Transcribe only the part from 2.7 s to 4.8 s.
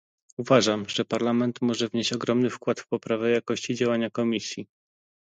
w poprawę jakości działania Komisji